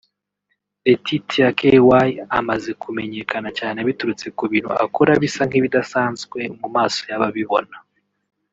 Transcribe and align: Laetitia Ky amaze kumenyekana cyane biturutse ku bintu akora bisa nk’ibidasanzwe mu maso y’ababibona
Laetitia 0.85 1.47
Ky 1.59 1.69
amaze 2.39 2.71
kumenyekana 2.81 3.49
cyane 3.59 3.79
biturutse 3.87 4.25
ku 4.37 4.43
bintu 4.51 4.69
akora 4.85 5.11
bisa 5.23 5.41
nk’ibidasanzwe 5.49 6.39
mu 6.59 6.67
maso 6.75 7.01
y’ababibona 7.11 7.75